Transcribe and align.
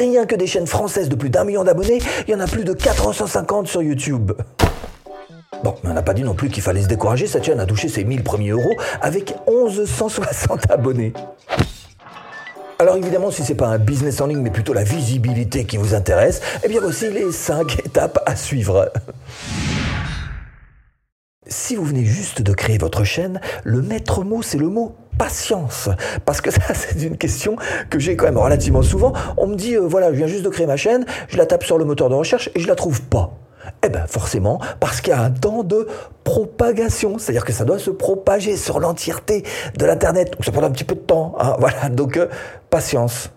Rien 0.00 0.24
que 0.24 0.34
des 0.34 0.46
chaînes 0.46 0.66
françaises 0.66 1.10
de 1.10 1.14
plus 1.14 1.28
d'un 1.28 1.44
million 1.44 1.62
d'abonnés, 1.62 1.98
il 2.26 2.30
y 2.30 2.34
en 2.34 2.40
a 2.40 2.46
plus 2.46 2.64
de 2.64 2.72
450 2.72 3.68
sur 3.68 3.82
YouTube. 3.82 4.32
Bon, 5.62 5.74
mais 5.84 5.90
on 5.90 5.92
n'a 5.92 6.00
pas 6.00 6.14
dit 6.14 6.22
non 6.22 6.32
plus 6.32 6.48
qu'il 6.48 6.62
fallait 6.62 6.80
se 6.80 6.88
décourager, 6.88 7.26
cette 7.26 7.44
chaîne 7.44 7.60
a 7.60 7.66
touché 7.66 7.90
ses 7.90 8.04
1000 8.04 8.22
premiers 8.22 8.48
euros 8.48 8.78
avec 9.02 9.34
1160 9.46 10.70
abonnés. 10.70 11.12
Alors 12.78 12.96
évidemment, 12.96 13.30
si 13.30 13.44
c'est 13.44 13.54
pas 13.54 13.66
un 13.66 13.76
business 13.76 14.22
en 14.22 14.26
ligne, 14.26 14.40
mais 14.40 14.48
plutôt 14.48 14.72
la 14.72 14.84
visibilité 14.84 15.66
qui 15.66 15.76
vous 15.76 15.94
intéresse, 15.94 16.40
eh 16.64 16.68
bien 16.68 16.80
voici 16.80 17.10
les 17.10 17.30
5 17.30 17.80
étapes 17.84 18.22
à 18.24 18.36
suivre. 18.36 18.90
Si 21.52 21.74
vous 21.74 21.84
venez 21.84 22.04
juste 22.04 22.42
de 22.42 22.52
créer 22.52 22.78
votre 22.78 23.02
chaîne, 23.02 23.40
le 23.64 23.82
maître 23.82 24.22
mot, 24.22 24.40
c'est 24.40 24.56
le 24.56 24.68
mot 24.68 24.94
patience. 25.18 25.88
Parce 26.24 26.40
que 26.40 26.50
ça, 26.52 26.74
c'est 26.74 27.02
une 27.02 27.18
question 27.18 27.56
que 27.90 27.98
j'ai 27.98 28.14
quand 28.14 28.26
même 28.26 28.38
relativement 28.38 28.82
souvent. 28.82 29.12
On 29.36 29.48
me 29.48 29.56
dit, 29.56 29.74
euh, 29.74 29.80
voilà, 29.80 30.12
je 30.12 30.16
viens 30.16 30.28
juste 30.28 30.44
de 30.44 30.48
créer 30.48 30.66
ma 30.66 30.76
chaîne, 30.76 31.04
je 31.28 31.36
la 31.36 31.46
tape 31.46 31.64
sur 31.64 31.76
le 31.76 31.84
moteur 31.84 32.08
de 32.08 32.14
recherche 32.14 32.50
et 32.54 32.60
je 32.60 32.68
la 32.68 32.76
trouve 32.76 33.02
pas. 33.02 33.32
Eh 33.84 33.88
bien 33.88 34.06
forcément, 34.06 34.60
parce 34.78 35.00
qu'il 35.00 35.12
y 35.12 35.16
a 35.16 35.20
un 35.20 35.30
temps 35.30 35.64
de 35.64 35.88
propagation, 36.24 37.18
c'est-à-dire 37.18 37.44
que 37.44 37.52
ça 37.52 37.64
doit 37.64 37.78
se 37.78 37.90
propager 37.90 38.56
sur 38.56 38.78
l'entièreté 38.78 39.44
de 39.76 39.84
l'Internet, 39.84 40.32
donc 40.32 40.44
ça 40.44 40.52
prend 40.52 40.62
un 40.62 40.70
petit 40.70 40.84
peu 40.84 40.94
de 40.94 41.00
temps. 41.00 41.34
Hein, 41.38 41.56
voilà, 41.58 41.88
donc 41.88 42.16
euh, 42.16 42.28
patience. 42.70 43.30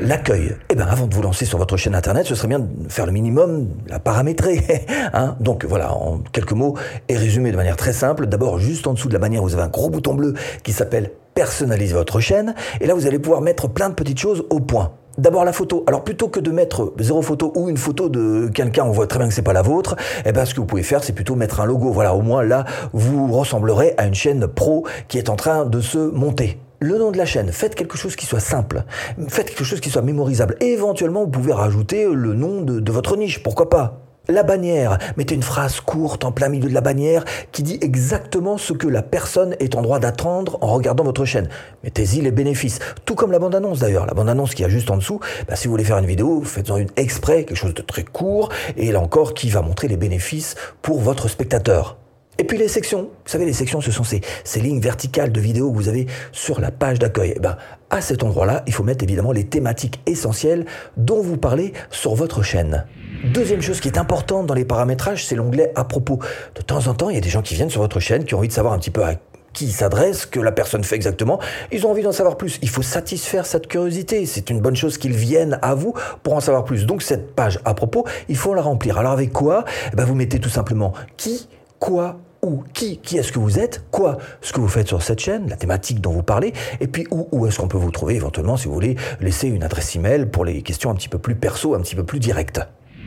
L'accueil. 0.00 0.56
Eh 0.68 0.74
bien, 0.74 0.86
avant 0.86 1.06
de 1.06 1.14
vous 1.14 1.22
lancer 1.22 1.44
sur 1.44 1.58
votre 1.58 1.76
chaîne 1.76 1.94
internet, 1.94 2.26
ce 2.26 2.34
serait 2.34 2.48
bien 2.48 2.58
de 2.58 2.66
faire 2.88 3.06
le 3.06 3.12
minimum, 3.12 3.68
la 3.88 3.98
paramétrer. 3.98 4.62
Hein? 5.14 5.36
Donc 5.40 5.64
voilà, 5.64 5.92
en 5.92 6.18
quelques 6.32 6.52
mots, 6.52 6.74
et 7.08 7.16
résumé 7.16 7.52
de 7.52 7.56
manière 7.56 7.76
très 7.76 7.92
simple. 7.92 8.26
D'abord, 8.26 8.58
juste 8.58 8.86
en 8.86 8.94
dessous 8.94 9.08
de 9.08 9.12
la 9.12 9.18
bannière, 9.18 9.42
vous 9.42 9.54
avez 9.54 9.62
un 9.62 9.68
gros 9.68 9.90
bouton 9.90 10.14
bleu 10.14 10.34
qui 10.62 10.72
s'appelle 10.72 11.10
Personnaliser 11.34 11.94
votre 11.94 12.20
chaîne. 12.20 12.54
Et 12.80 12.86
là, 12.86 12.94
vous 12.94 13.06
allez 13.06 13.18
pouvoir 13.18 13.40
mettre 13.40 13.68
plein 13.68 13.88
de 13.88 13.94
petites 13.94 14.18
choses 14.18 14.44
au 14.50 14.60
point. 14.60 14.92
D'abord 15.18 15.44
la 15.44 15.52
photo. 15.52 15.84
Alors 15.86 16.04
plutôt 16.04 16.28
que 16.28 16.40
de 16.40 16.50
mettre 16.50 16.94
zéro 16.98 17.20
photo 17.20 17.52
ou 17.54 17.68
une 17.68 17.76
photo 17.76 18.08
de 18.08 18.48
quelqu'un, 18.48 18.84
on 18.84 18.92
voit 18.92 19.06
très 19.06 19.18
bien 19.18 19.28
que 19.28 19.34
c'est 19.34 19.42
pas 19.42 19.52
la 19.52 19.62
vôtre. 19.62 19.96
Eh 20.24 20.32
ben 20.32 20.44
ce 20.44 20.54
que 20.54 20.60
vous 20.60 20.66
pouvez 20.66 20.82
faire, 20.82 21.04
c'est 21.04 21.12
plutôt 21.12 21.36
mettre 21.36 21.60
un 21.60 21.66
logo. 21.66 21.90
Voilà, 21.90 22.14
au 22.14 22.22
moins 22.22 22.42
là, 22.42 22.64
vous 22.92 23.30
ressemblerez 23.30 23.94
à 23.98 24.06
une 24.06 24.14
chaîne 24.14 24.46
pro 24.46 24.86
qui 25.08 25.18
est 25.18 25.28
en 25.28 25.36
train 25.36 25.66
de 25.66 25.80
se 25.80 25.98
monter 25.98 26.58
le 26.82 26.98
nom 26.98 27.10
de 27.10 27.18
la 27.18 27.24
chaîne, 27.24 27.52
faites 27.52 27.74
quelque 27.74 27.96
chose 27.96 28.16
qui 28.16 28.26
soit 28.26 28.40
simple, 28.40 28.84
faites 29.28 29.50
quelque 29.50 29.64
chose 29.64 29.80
qui 29.80 29.90
soit 29.90 30.02
mémorisable. 30.02 30.56
Et 30.60 30.72
éventuellement, 30.72 31.20
vous 31.20 31.30
pouvez 31.30 31.52
rajouter 31.52 32.06
le 32.12 32.34
nom 32.34 32.62
de, 32.62 32.92
votre 32.92 33.16
niche, 33.16 33.42
pourquoi 33.42 33.70
pas 33.70 33.98
la 34.28 34.44
bannière. 34.44 34.98
Mettez 35.16 35.34
une 35.34 35.42
phrase 35.42 35.80
courte 35.80 36.24
en 36.24 36.30
plein 36.30 36.48
milieu 36.48 36.68
de 36.68 36.74
la 36.74 36.80
bannière 36.80 37.24
qui 37.50 37.64
dit 37.64 37.78
exactement 37.80 38.56
ce 38.56 38.72
que 38.72 38.86
la 38.86 39.02
personne 39.02 39.56
est 39.58 39.74
en 39.74 39.82
droit 39.82 39.98
d'attendre 39.98 40.58
en 40.60 40.68
regardant 40.68 41.02
votre 41.02 41.24
chaîne. 41.24 41.48
Mettez-y 41.82 42.20
les 42.20 42.30
bénéfices. 42.30 42.78
Tout 43.04 43.16
comme 43.16 43.32
la 43.32 43.40
bande-annonce 43.40 43.80
d'ailleurs. 43.80 44.06
La 44.06 44.14
bande-annonce 44.14 44.54
qui 44.54 44.64
a 44.64 44.68
juste 44.68 44.92
en 44.92 44.96
dessous, 44.96 45.18
bah, 45.48 45.56
si 45.56 45.66
vous 45.66 45.72
voulez 45.72 45.82
faire 45.82 45.98
une 45.98 46.06
vidéo, 46.06 46.40
faites-en 46.44 46.76
une 46.76 46.90
exprès, 46.94 47.44
quelque 47.44 47.56
chose 47.56 47.74
de 47.74 47.82
très 47.82 48.04
court, 48.04 48.50
et 48.76 48.92
là 48.92 49.00
encore 49.00 49.34
qui 49.34 49.50
va 49.50 49.60
montrer 49.60 49.88
les 49.88 49.96
bénéfices 49.96 50.54
pour 50.82 51.00
votre 51.00 51.26
spectateur. 51.26 51.96
Et 52.38 52.44
puis 52.44 52.56
les 52.56 52.68
sections, 52.68 53.02
vous 53.02 53.30
savez, 53.30 53.44
les 53.44 53.52
sections, 53.52 53.80
ce 53.80 53.90
sont 53.90 54.04
ces, 54.04 54.22
ces 54.42 54.60
lignes 54.60 54.80
verticales 54.80 55.32
de 55.32 55.40
vidéos 55.40 55.70
que 55.70 55.76
vous 55.76 55.88
avez 55.88 56.06
sur 56.32 56.60
la 56.60 56.70
page 56.70 56.98
d'accueil. 56.98 57.34
Eh 57.36 57.40
ben, 57.40 57.56
à 57.90 58.00
cet 58.00 58.22
endroit-là, 58.22 58.62
il 58.66 58.72
faut 58.72 58.84
mettre 58.84 59.04
évidemment 59.04 59.32
les 59.32 59.44
thématiques 59.44 60.00
essentielles 60.06 60.64
dont 60.96 61.20
vous 61.20 61.36
parlez 61.36 61.74
sur 61.90 62.14
votre 62.14 62.42
chaîne. 62.42 62.86
Deuxième 63.24 63.60
chose 63.60 63.80
qui 63.80 63.88
est 63.88 63.98
importante 63.98 64.46
dans 64.46 64.54
les 64.54 64.64
paramétrages, 64.64 65.26
c'est 65.26 65.36
l'onglet 65.36 65.72
à 65.74 65.84
propos. 65.84 66.18
De 66.54 66.62
temps 66.62 66.86
en 66.86 66.94
temps, 66.94 67.10
il 67.10 67.14
y 67.14 67.18
a 67.18 67.20
des 67.20 67.28
gens 67.28 67.42
qui 67.42 67.54
viennent 67.54 67.70
sur 67.70 67.82
votre 67.82 68.00
chaîne, 68.00 68.24
qui 68.24 68.34
ont 68.34 68.38
envie 68.38 68.48
de 68.48 68.52
savoir 68.52 68.72
un 68.72 68.78
petit 68.78 68.90
peu 68.90 69.04
à 69.04 69.14
qui 69.52 69.70
s'adresse, 69.70 70.26
que 70.26 70.40
la 70.40 70.52
personne 70.52 70.82
fait 70.82 70.96
exactement. 70.96 71.38
Ils 71.70 71.86
ont 71.86 71.90
envie 71.90 72.02
d'en 72.02 72.12
savoir 72.12 72.36
plus. 72.36 72.58
Il 72.62 72.70
faut 72.70 72.82
satisfaire 72.82 73.46
cette 73.46 73.68
curiosité. 73.68 74.24
C'est 74.26 74.50
une 74.50 74.60
bonne 74.60 74.76
chose 74.76 74.98
qu'ils 74.98 75.12
viennent 75.12 75.58
à 75.62 75.74
vous 75.74 75.94
pour 76.22 76.34
en 76.34 76.40
savoir 76.40 76.64
plus. 76.64 76.86
Donc 76.86 77.02
cette 77.02 77.34
page 77.34 77.60
à 77.64 77.74
propos, 77.74 78.06
il 78.28 78.36
faut 78.36 78.54
la 78.54 78.62
remplir. 78.62 78.98
Alors 78.98 79.12
avec 79.12 79.32
quoi? 79.32 79.64
Eh 79.92 79.96
ben, 79.96 80.04
Vous 80.04 80.14
mettez 80.14 80.40
tout 80.40 80.48
simplement 80.48 80.94
qui, 81.16 81.48
quoi, 81.82 82.20
où, 82.42 82.62
qui, 82.72 82.98
qui 82.98 83.18
est-ce 83.18 83.32
que 83.32 83.40
vous 83.40 83.58
êtes, 83.58 83.84
quoi, 83.90 84.18
ce 84.40 84.52
que 84.52 84.60
vous 84.60 84.68
faites 84.68 84.86
sur 84.86 85.02
cette 85.02 85.18
chaîne, 85.18 85.48
la 85.48 85.56
thématique 85.56 86.00
dont 86.00 86.12
vous 86.12 86.22
parlez, 86.22 86.52
et 86.80 86.86
puis 86.86 87.08
où, 87.10 87.26
où 87.32 87.44
est-ce 87.48 87.58
qu'on 87.58 87.66
peut 87.66 87.76
vous 87.76 87.90
trouver 87.90 88.14
éventuellement 88.14 88.56
si 88.56 88.68
vous 88.68 88.74
voulez 88.74 88.94
laisser 89.20 89.48
une 89.48 89.64
adresse 89.64 89.96
email 89.96 90.26
pour 90.26 90.44
les 90.44 90.62
questions 90.62 90.90
un 90.90 90.94
petit 90.94 91.08
peu 91.08 91.18
plus 91.18 91.34
perso, 91.34 91.74
un 91.74 91.80
petit 91.80 91.96
peu 91.96 92.04
plus 92.04 92.20
directes. 92.20 92.60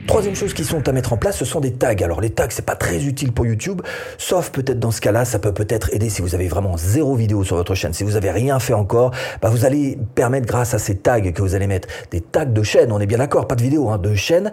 Troisième 0.07 0.35
chose 0.35 0.53
qui 0.53 0.66
sont 0.66 0.85
à 0.89 0.91
mettre 0.91 1.13
en 1.13 1.17
place, 1.17 1.38
ce 1.38 1.45
sont 1.45 1.61
des 1.61 1.72
tags. 1.72 1.95
Alors 2.03 2.19
les 2.19 2.31
tags, 2.31 2.50
c'est 2.50 2.66
pas 2.66 2.75
très 2.75 3.05
utile 3.05 3.31
pour 3.31 3.45
YouTube, 3.45 3.81
sauf 4.17 4.50
peut-être 4.50 4.77
dans 4.77 4.91
ce 4.91 5.00
cas-là, 5.00 5.23
ça 5.23 5.39
peut 5.39 5.53
peut-être 5.53 5.94
aider 5.94 6.09
si 6.09 6.21
vous 6.21 6.35
avez 6.35 6.50
vraiment 6.50 6.75
zéro 6.75 7.16
vidéo 7.16 7.45
sur 7.45 7.55
votre 7.55 7.75
chaîne. 7.75 7.94
Si 7.94 8.03
vous 8.03 8.17
avez 8.17 8.31
rien 8.31 8.59
fait 8.59 8.73
encore, 8.73 9.11
bah 9.41 9.50
vous 9.50 9.63
allez 9.63 9.97
permettre 10.16 10.47
grâce 10.47 10.73
à 10.73 10.79
ces 10.79 10.97
tags 10.97 11.21
que 11.21 11.41
vous 11.41 11.55
allez 11.55 11.67
mettre 11.67 11.88
des 12.11 12.19
tags 12.19 12.44
de 12.44 12.61
chaîne. 12.61 12.91
On 12.91 13.00
est 13.00 13.07
bien 13.07 13.19
d'accord, 13.19 13.47
pas 13.47 13.55
de 13.55 13.63
vidéo, 13.63 13.89
hein, 13.89 13.97
de 13.97 14.13
chaîne. 14.16 14.51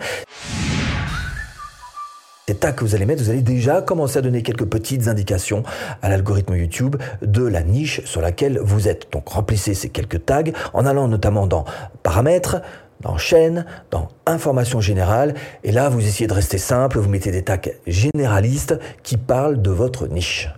Ces 2.52 2.58
tags 2.58 2.72
que 2.72 2.84
vous 2.84 2.94
allez 2.94 3.06
mettre, 3.06 3.22
vous 3.22 3.30
allez 3.30 3.40
déjà 3.40 3.80
commencer 3.80 4.18
à 4.18 4.20
donner 4.20 4.42
quelques 4.42 4.66
petites 4.66 5.08
indications 5.08 5.62
à 6.02 6.10
l'algorithme 6.10 6.54
YouTube 6.54 6.96
de 7.22 7.46
la 7.46 7.62
niche 7.62 8.04
sur 8.04 8.20
laquelle 8.20 8.58
vous 8.58 8.88
êtes. 8.88 9.10
Donc 9.10 9.26
remplissez 9.26 9.72
ces 9.72 9.88
quelques 9.88 10.26
tags 10.26 10.52
en 10.74 10.84
allant 10.84 11.08
notamment 11.08 11.46
dans 11.46 11.64
paramètres, 12.02 12.60
dans 13.00 13.16
chaîne, 13.16 13.64
dans 13.90 14.08
information 14.26 14.82
générale, 14.82 15.32
et 15.64 15.72
là 15.72 15.88
vous 15.88 16.06
essayez 16.06 16.26
de 16.26 16.34
rester 16.34 16.58
simple, 16.58 16.98
vous 16.98 17.08
mettez 17.08 17.30
des 17.30 17.42
tags 17.42 17.56
généralistes 17.86 18.78
qui 19.02 19.16
parlent 19.16 19.62
de 19.62 19.70
votre 19.70 20.06
niche. 20.06 20.50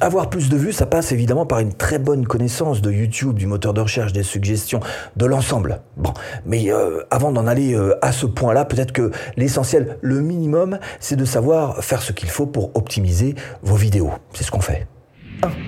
Avoir 0.00 0.28
plus 0.28 0.50
de 0.50 0.56
vues, 0.56 0.72
ça 0.72 0.84
passe 0.84 1.12
évidemment 1.12 1.46
par 1.46 1.58
une 1.60 1.72
très 1.72 1.98
bonne 1.98 2.26
connaissance 2.26 2.82
de 2.82 2.92
YouTube, 2.92 3.36
du 3.36 3.46
moteur 3.46 3.72
de 3.72 3.80
recherche, 3.80 4.12
des 4.12 4.22
suggestions, 4.22 4.80
de 5.16 5.24
l'ensemble. 5.24 5.80
Bon, 5.96 6.12
mais 6.44 6.70
euh, 6.70 7.02
avant 7.10 7.32
d'en 7.32 7.46
aller 7.46 7.74
euh, 7.74 7.94
à 8.02 8.12
ce 8.12 8.26
point-là, 8.26 8.66
peut-être 8.66 8.92
que 8.92 9.10
l'essentiel, 9.36 9.96
le 10.02 10.20
minimum, 10.20 10.78
c'est 11.00 11.16
de 11.16 11.24
savoir 11.24 11.82
faire 11.82 12.02
ce 12.02 12.12
qu'il 12.12 12.28
faut 12.28 12.46
pour 12.46 12.76
optimiser 12.76 13.34
vos 13.62 13.76
vidéos. 13.76 14.10
C'est 14.34 14.44
ce 14.44 14.50
qu'on 14.50 14.60
fait. 14.60 14.86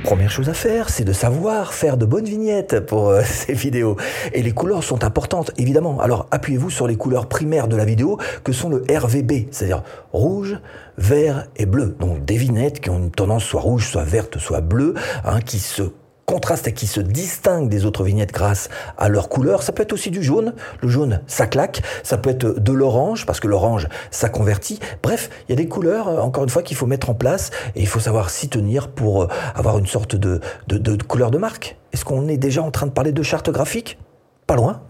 Première 0.03 0.31
chose 0.31 0.49
à 0.49 0.55
faire, 0.55 0.89
c'est 0.89 1.05
de 1.05 1.13
savoir 1.13 1.75
faire 1.75 1.97
de 1.97 2.07
bonnes 2.07 2.25
vignettes 2.25 2.81
pour 2.81 3.11
euh, 3.11 3.23
ces 3.25 3.53
vidéos. 3.53 3.97
Et 4.33 4.43
les 4.43 4.53
couleurs 4.53 4.83
sont 4.83 5.05
importantes, 5.05 5.51
évidemment. 5.59 6.01
Alors 6.01 6.27
appuyez-vous 6.31 6.71
sur 6.71 6.87
les 6.87 6.97
couleurs 6.97 7.27
primaires 7.27 7.69
de 7.69 7.77
la 7.77 7.85
vidéo, 7.85 8.19
que 8.45 8.53
sont 8.53 8.71
le 8.71 8.85
RVB, 8.89 9.49
c'est-à-dire 9.51 9.83
rouge, 10.13 10.59
vert 10.97 11.47
et 11.57 11.67
bleu. 11.67 11.97
Donc 12.01 12.25
des 12.25 12.37
vignettes 12.37 12.81
qui 12.81 12.91
ont 12.91 12.99
une 12.99 13.11
tendance 13.11 13.45
soit 13.45 13.61
rouge, 13.61 13.89
soit 13.91 14.05
verte, 14.05 14.39
soit 14.39 14.61
bleue, 14.61 14.95
hein, 15.25 15.41
qui 15.41 15.59
se 15.59 15.83
contraste 16.29 16.69
et 16.69 16.75
qui 16.75 16.87
se 16.87 17.01
distingue 17.01 17.71
des 17.71 17.87
autres 17.87 18.05
vignettes 18.05 18.33
grâce 18.33 18.69
à 18.99 19.09
leur 19.09 19.31
couleur. 19.31 19.63
Ça 19.63 19.73
peut 19.73 19.83
être 19.83 19.95
aussi 19.95 20.11
du 20.11 20.23
jaune. 20.23 20.53
Le 20.83 20.89
jaune, 20.89 21.23
ça 21.27 21.47
claque. 21.47 21.81
Ça 22.03 22.19
peut 22.19 22.29
être 22.29 22.61
de 22.61 22.73
l'orange, 22.73 23.25
parce 23.25 23.41
que 23.41 23.49
l'orange, 23.49 23.89
ça 24.11 24.29
convertit. 24.29 24.79
Bref, 25.03 25.31
il 25.49 25.53
y 25.53 25.55
a 25.55 25.57
des 25.57 25.69
couleurs, 25.69 26.09
euh, 26.09 26.19
encore 26.19 26.45
une 26.45 26.51
fois, 26.51 26.63
qu'il 26.63 26.77
faut 26.77 26.85
mettre 26.85 27.09
en 27.09 27.15
place 27.15 27.51
et 27.75 27.81
il 27.81 27.89
faut 27.89 27.99
savoir 27.99 28.29
s'y 28.29 28.51
tenir 28.51 28.89
pour 28.89 29.23
euh, 29.23 29.29
avoir 29.55 29.79
une 29.79 29.87
sorte 29.87 30.17
de, 30.17 30.41
de, 30.67 30.77
de 30.77 31.03
couleur 31.03 31.31
de 31.31 31.39
marque. 31.39 31.79
Est-ce 31.95 32.05
qu'on 32.05 32.29
est 32.29 32.37
déjà 32.37 32.63
en 32.63 32.71
train 32.71 32.87
de 32.87 32.93
parler 32.93 33.13
de 33.13 33.23
charte 33.23 33.49
graphique? 33.49 33.99
Pas 34.47 34.57
loin. 34.57 34.83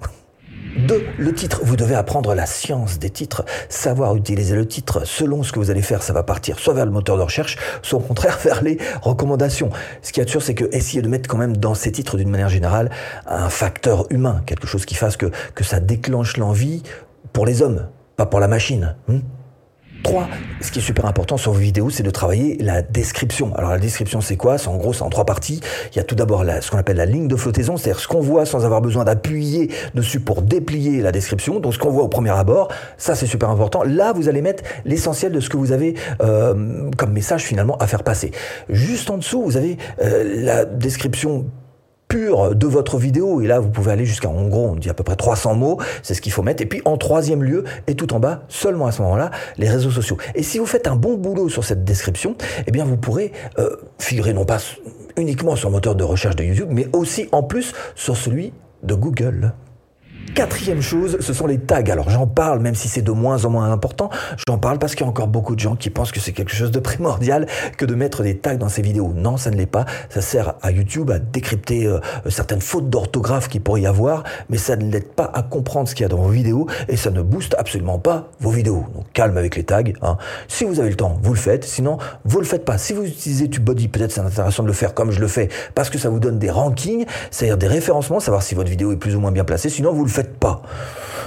2. 0.86 1.06
Le 1.18 1.34
titre. 1.34 1.60
Vous 1.62 1.76
devez 1.76 1.94
apprendre 1.94 2.34
la 2.34 2.46
science 2.46 2.98
des 2.98 3.10
titres, 3.10 3.44
savoir 3.68 4.14
utiliser 4.16 4.54
le 4.54 4.66
titre. 4.66 5.04
Selon 5.04 5.42
ce 5.42 5.52
que 5.52 5.58
vous 5.58 5.70
allez 5.70 5.82
faire, 5.82 6.02
ça 6.02 6.12
va 6.12 6.22
partir 6.22 6.58
soit 6.58 6.74
vers 6.74 6.86
le 6.86 6.92
moteur 6.92 7.16
de 7.16 7.22
recherche, 7.22 7.56
soit 7.82 7.98
au 7.98 8.02
contraire 8.02 8.38
vers 8.44 8.62
les 8.62 8.78
recommandations. 9.02 9.70
Ce 10.02 10.12
qui 10.12 10.20
est 10.20 10.28
sûr, 10.28 10.42
c'est 10.42 10.54
que 10.54 10.68
essayez 10.72 11.02
de 11.02 11.08
mettre 11.08 11.28
quand 11.28 11.38
même 11.38 11.56
dans 11.56 11.74
ces 11.74 11.92
titres, 11.92 12.16
d'une 12.16 12.30
manière 12.30 12.48
générale, 12.48 12.90
un 13.26 13.48
facteur 13.48 14.06
humain, 14.10 14.42
quelque 14.46 14.66
chose 14.66 14.86
qui 14.86 14.94
fasse 14.94 15.16
que, 15.16 15.26
que 15.54 15.64
ça 15.64 15.80
déclenche 15.80 16.36
l'envie 16.36 16.82
pour 17.32 17.46
les 17.46 17.62
hommes, 17.62 17.88
pas 18.16 18.26
pour 18.26 18.40
la 18.40 18.48
machine. 18.48 18.96
Hmm 19.08 19.18
3. 20.02 20.28
Ce 20.60 20.70
qui 20.70 20.78
est 20.78 20.82
super 20.82 21.06
important 21.06 21.36
sur 21.36 21.52
vos 21.52 21.58
vidéos, 21.58 21.90
c'est 21.90 22.02
de 22.02 22.10
travailler 22.10 22.56
la 22.60 22.82
description. 22.82 23.54
Alors 23.56 23.70
la 23.70 23.78
description, 23.78 24.20
c'est 24.20 24.36
quoi? 24.36 24.58
C'est 24.58 24.68
en 24.68 24.76
gros, 24.76 24.92
c'est 24.92 25.02
en 25.02 25.10
trois 25.10 25.24
parties. 25.24 25.60
Il 25.92 25.96
y 25.96 26.00
a 26.00 26.04
tout 26.04 26.14
d'abord 26.14 26.44
ce 26.60 26.70
qu'on 26.70 26.78
appelle 26.78 26.96
la 26.96 27.06
ligne 27.06 27.28
de 27.28 27.36
flottaison, 27.36 27.76
c'est-à-dire 27.76 28.00
ce 28.00 28.08
qu'on 28.08 28.20
voit 28.20 28.46
sans 28.46 28.64
avoir 28.64 28.80
besoin 28.80 29.04
d'appuyer 29.04 29.70
dessus 29.94 30.20
pour 30.20 30.42
déplier 30.42 31.02
la 31.02 31.12
description. 31.12 31.60
Donc 31.60 31.74
ce 31.74 31.78
qu'on 31.78 31.90
voit 31.90 32.04
au 32.04 32.08
premier 32.08 32.30
abord, 32.30 32.68
ça 32.96 33.14
c'est 33.14 33.26
super 33.26 33.50
important. 33.50 33.82
Là, 33.84 34.12
vous 34.12 34.28
allez 34.28 34.42
mettre 34.42 34.62
l'essentiel 34.84 35.32
de 35.32 35.40
ce 35.40 35.48
que 35.48 35.56
vous 35.56 35.72
avez 35.72 35.94
euh, 36.20 36.90
comme 36.96 37.12
message 37.12 37.42
finalement 37.42 37.76
à 37.78 37.86
faire 37.86 38.02
passer. 38.02 38.32
Juste 38.68 39.10
en 39.10 39.18
dessous, 39.18 39.42
vous 39.42 39.56
avez 39.56 39.78
euh, 40.02 40.42
la 40.42 40.64
description 40.64 41.46
pure 42.08 42.54
de 42.54 42.66
votre 42.66 42.98
vidéo. 42.98 43.40
Et 43.40 43.46
là, 43.46 43.60
vous 43.60 43.68
pouvez 43.68 43.92
aller 43.92 44.04
jusqu'à, 44.04 44.28
en 44.28 44.48
gros, 44.48 44.68
on 44.68 44.76
dit 44.76 44.90
à 44.90 44.94
peu 44.94 45.04
près 45.04 45.16
300 45.16 45.54
mots. 45.54 45.78
C'est 46.02 46.14
ce 46.14 46.20
qu'il 46.20 46.32
faut 46.32 46.42
mettre. 46.42 46.62
Et 46.62 46.66
puis, 46.66 46.82
en 46.84 46.96
troisième 46.96 47.42
lieu, 47.42 47.64
et 47.86 47.94
tout 47.94 48.12
en 48.14 48.20
bas, 48.20 48.42
seulement 48.48 48.86
à 48.86 48.92
ce 48.92 49.02
moment-là, 49.02 49.30
les 49.58 49.68
réseaux 49.68 49.90
sociaux. 49.90 50.16
Et 50.34 50.42
si 50.42 50.58
vous 50.58 50.66
faites 50.66 50.86
un 50.86 50.96
bon 50.96 51.14
boulot 51.14 51.48
sur 51.48 51.64
cette 51.64 51.84
description, 51.84 52.36
eh 52.66 52.70
bien, 52.70 52.84
vous 52.84 52.96
pourrez 52.96 53.32
euh, 53.58 53.76
figurer 53.98 54.32
non 54.32 54.44
pas 54.44 54.58
uniquement 55.16 55.56
sur 55.56 55.68
le 55.68 55.74
moteur 55.74 55.94
de 55.94 56.04
recherche 56.04 56.36
de 56.36 56.44
YouTube, 56.44 56.68
mais 56.70 56.88
aussi 56.92 57.28
en 57.32 57.42
plus 57.42 57.74
sur 57.94 58.16
celui 58.16 58.52
de 58.82 58.94
Google. 58.94 59.52
Quatrième 60.34 60.80
chose, 60.80 61.18
ce 61.20 61.32
sont 61.32 61.46
les 61.46 61.58
tags. 61.58 61.82
Alors 61.90 62.10
j'en 62.10 62.26
parle, 62.26 62.60
même 62.60 62.74
si 62.74 62.88
c'est 62.88 63.02
de 63.02 63.10
moins 63.10 63.44
en 63.44 63.50
moins 63.50 63.70
important, 63.72 64.10
j'en 64.46 64.58
parle 64.58 64.78
parce 64.78 64.94
qu'il 64.94 65.04
y 65.04 65.06
a 65.06 65.08
encore 65.08 65.26
beaucoup 65.28 65.54
de 65.54 65.60
gens 65.60 65.76
qui 65.76 65.90
pensent 65.90 66.12
que 66.12 66.20
c'est 66.20 66.32
quelque 66.32 66.54
chose 66.54 66.70
de 66.70 66.78
primordial 66.78 67.46
que 67.76 67.84
de 67.84 67.94
mettre 67.94 68.22
des 68.22 68.38
tags 68.38 68.56
dans 68.56 68.68
ses 68.68 68.82
vidéos. 68.82 69.12
Non, 69.14 69.36
ça 69.36 69.50
ne 69.50 69.56
l'est 69.56 69.66
pas. 69.66 69.84
Ça 70.10 70.20
sert 70.20 70.54
à 70.62 70.70
YouTube 70.70 71.10
à 71.10 71.18
décrypter 71.18 71.86
euh, 71.86 71.98
certaines 72.28 72.60
fautes 72.60 72.88
d'orthographe 72.90 73.48
qu'il 73.48 73.60
pourrait 73.60 73.82
y 73.82 73.86
avoir, 73.86 74.24
mais 74.48 74.58
ça 74.58 74.76
ne 74.76 74.90
l'aide 74.90 75.08
pas 75.08 75.30
à 75.34 75.42
comprendre 75.42 75.88
ce 75.88 75.94
qu'il 75.94 76.04
y 76.04 76.06
a 76.06 76.08
dans 76.08 76.18
vos 76.18 76.30
vidéos 76.30 76.66
et 76.88 76.96
ça 76.96 77.10
ne 77.10 77.22
booste 77.22 77.54
absolument 77.58 77.98
pas 77.98 78.30
vos 78.40 78.50
vidéos. 78.50 78.84
Donc 78.94 79.06
calme 79.12 79.36
avec 79.36 79.56
les 79.56 79.64
tags. 79.64 79.82
Hein. 80.02 80.18
Si 80.46 80.64
vous 80.64 80.78
avez 80.80 80.90
le 80.90 80.96
temps, 80.96 81.18
vous 81.22 81.32
le 81.32 81.38
faites. 81.38 81.64
Sinon, 81.64 81.98
vous 82.24 82.38
le 82.38 82.46
faites 82.46 82.64
pas. 82.64 82.78
Si 82.78 82.92
vous 82.92 83.04
utilisez 83.04 83.48
TubeBuddy, 83.48 83.88
peut-être 83.88 84.12
c'est 84.12 84.20
intéressant 84.20 84.62
de 84.62 84.68
le 84.68 84.74
faire 84.74 84.94
comme 84.94 85.10
je 85.10 85.20
le 85.20 85.28
fais 85.28 85.48
parce 85.74 85.90
que 85.90 85.98
ça 85.98 86.08
vous 86.08 86.20
donne 86.20 86.38
des 86.38 86.50
rankings, 86.50 87.06
c'est-à-dire 87.30 87.58
des 87.58 87.68
référencements, 87.68 88.20
savoir 88.20 88.42
si 88.42 88.54
votre 88.54 88.70
vidéo 88.70 88.92
est 88.92 88.96
plus 88.96 89.16
ou 89.16 89.20
moins 89.20 89.32
bien 89.32 89.44
placée. 89.44 89.68
Sinon, 89.68 89.92
vous 89.92 90.04
le 90.04 90.10
faites 90.10 90.17
pas. 90.24 90.62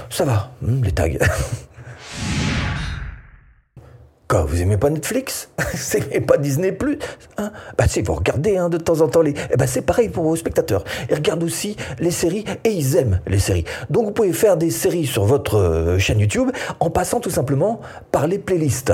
Ça 0.09 0.25
va, 0.25 0.51
hmm, 0.61 0.83
les 0.83 0.91
tags. 0.91 1.07
Quand 4.31 4.45
vous 4.45 4.61
aimez 4.61 4.77
pas 4.77 4.89
Netflix? 4.89 5.49
Vous 5.73 5.97
aimez 5.97 6.21
pas 6.21 6.37
Disney 6.37 6.71
Plus? 6.71 6.99
Hein? 7.37 7.51
Bah 7.77 7.85
si, 7.89 8.01
vous 8.01 8.13
regardez 8.13 8.55
hein, 8.55 8.69
de 8.69 8.77
temps 8.77 9.01
en 9.01 9.09
temps 9.09 9.21
les... 9.21 9.33
Eh 9.51 9.57
ben 9.57 9.67
c'est 9.67 9.81
pareil 9.81 10.07
pour 10.07 10.23
vos 10.23 10.37
spectateurs. 10.37 10.85
Ils 11.09 11.15
regardent 11.15 11.43
aussi 11.43 11.75
les 11.99 12.11
séries 12.11 12.45
et 12.63 12.69
ils 12.69 12.95
aiment 12.95 13.19
les 13.27 13.39
séries. 13.39 13.65
Donc 13.89 14.05
vous 14.05 14.11
pouvez 14.11 14.31
faire 14.31 14.55
des 14.55 14.71
séries 14.71 15.05
sur 15.05 15.25
votre 15.25 15.57
euh, 15.57 15.99
chaîne 15.99 16.21
YouTube 16.21 16.49
en 16.79 16.89
passant 16.89 17.19
tout 17.19 17.29
simplement 17.29 17.81
par 18.13 18.25
les 18.25 18.39
playlists. 18.39 18.93